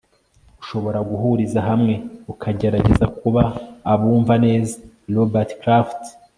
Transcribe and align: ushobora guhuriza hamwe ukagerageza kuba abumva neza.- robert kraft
ushobora 0.63 0.99
guhuriza 1.09 1.59
hamwe 1.69 1.93
ukagerageza 2.31 3.05
kuba 3.19 3.43
abumva 3.93 4.33
neza.- 4.45 4.75
robert 5.15 5.51
kraft 5.61 6.01